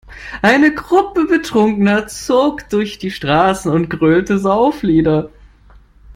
[0.41, 5.29] Eine Gruppe Betrunkener zog durch die Straßen und grölte Sauflieder.